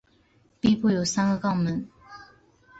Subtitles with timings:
[0.61, 1.87] 臀部有三个肛门。